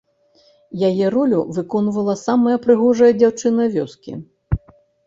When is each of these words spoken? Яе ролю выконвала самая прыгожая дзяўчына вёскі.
Яе 0.89 1.05
ролю 1.15 1.39
выконвала 1.59 2.17
самая 2.25 2.57
прыгожая 2.65 3.13
дзяўчына 3.21 3.73
вёскі. 3.79 4.21